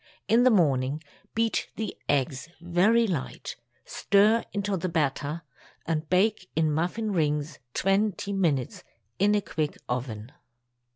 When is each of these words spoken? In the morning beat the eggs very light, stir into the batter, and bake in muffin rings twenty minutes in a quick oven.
In 0.27 0.41
the 0.41 0.49
morning 0.49 1.03
beat 1.35 1.69
the 1.75 1.95
eggs 2.09 2.49
very 2.59 3.05
light, 3.05 3.55
stir 3.85 4.43
into 4.51 4.75
the 4.75 4.89
batter, 4.89 5.43
and 5.85 6.09
bake 6.09 6.49
in 6.55 6.71
muffin 6.71 7.11
rings 7.11 7.59
twenty 7.75 8.33
minutes 8.33 8.83
in 9.19 9.35
a 9.35 9.41
quick 9.41 9.77
oven. 9.87 10.31